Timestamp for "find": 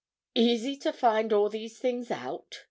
0.91-1.31